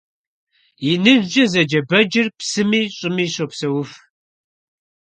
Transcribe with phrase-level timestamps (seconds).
[0.91, 3.89] «ИныжькIэ» зэджэ бэджыр псыми щIыми щопсэуф.